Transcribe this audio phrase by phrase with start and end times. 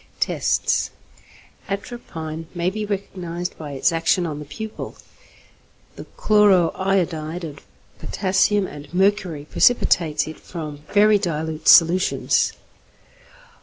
[0.19, 0.89] Tests.
[1.69, 4.95] Atropine may be recognized by its action on the pupil.
[5.95, 7.59] The chloro iodide of
[7.99, 12.51] potassium and mercury precipitates it from very dilute solutions.